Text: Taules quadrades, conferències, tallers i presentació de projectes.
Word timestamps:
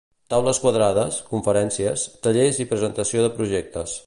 Taules 0.33 0.61
quadrades, 0.63 1.19
conferències, 1.35 2.07
tallers 2.25 2.65
i 2.65 2.69
presentació 2.75 3.27
de 3.29 3.35
projectes. 3.41 3.99